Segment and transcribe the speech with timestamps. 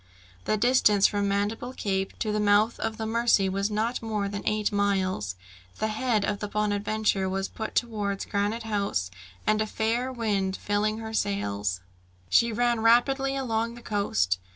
[0.45, 4.41] The distance from Mandible Cape to the mouth of the Mercy was not more than
[4.47, 5.35] eight miles.
[5.77, 9.11] The head of the Bonadventure was put towards Granite House,
[9.45, 11.81] and a fair wind filling her sails,
[12.29, 14.39] she ran rapidly along the coast.